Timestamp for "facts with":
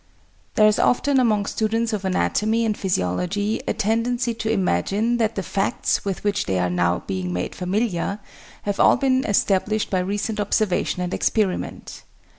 5.43-6.23